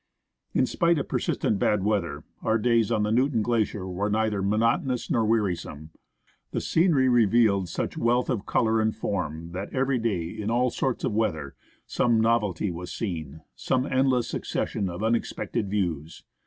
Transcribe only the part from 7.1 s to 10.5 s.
vealed such wealth of colour and form, that every day, in